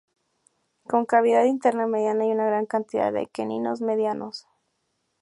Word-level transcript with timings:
Con 0.89 1.05
cavidad 1.05 1.43
interna 1.43 1.85
mediana 1.85 2.25
y 2.25 2.31
una 2.31 2.47
gran 2.47 2.65
cantidad 2.65 3.13
de 3.13 3.21
aquenios 3.21 3.81
medianos. 3.81 4.47